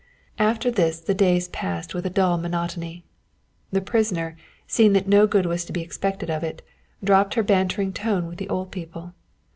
After 0.39 0.71
this 0.71 0.99
the 0.99 1.13
days 1.13 1.47
passed 1.49 1.93
with 1.93 2.07
a 2.07 2.09
dull 2.09 2.39
monotony. 2.39 3.05
The 3.71 3.81
prisoner, 3.81 4.35
seeing 4.65 4.93
that 4.93 5.07
no 5.07 5.27
good 5.27 5.45
was 5.45 5.63
to 5.65 5.71
be 5.73 5.81
expected 5.83 6.27
of 6.31 6.43
it, 6.43 6.63
dropped 7.03 7.35
her 7.35 7.43
bantering 7.43 7.93
tone 7.93 8.25
with 8.25 8.39
the 8.39 8.49
old 8.49 8.71
people. 8.71 9.13